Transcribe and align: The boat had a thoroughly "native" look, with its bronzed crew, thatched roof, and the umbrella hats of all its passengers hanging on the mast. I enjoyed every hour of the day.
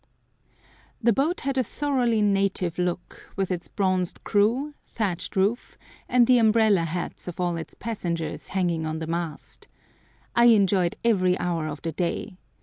The 0.99 1.13
boat 1.13 1.41
had 1.41 1.59
a 1.59 1.63
thoroughly 1.63 2.23
"native" 2.23 2.79
look, 2.79 3.31
with 3.35 3.51
its 3.51 3.67
bronzed 3.67 4.23
crew, 4.23 4.73
thatched 4.87 5.35
roof, 5.35 5.77
and 6.09 6.25
the 6.25 6.39
umbrella 6.39 6.85
hats 6.85 7.27
of 7.27 7.39
all 7.39 7.55
its 7.55 7.75
passengers 7.75 8.47
hanging 8.47 8.87
on 8.87 8.97
the 8.97 9.05
mast. 9.05 9.67
I 10.35 10.45
enjoyed 10.45 10.95
every 11.05 11.37
hour 11.37 11.67
of 11.67 11.83
the 11.83 11.91
day. 11.91 12.39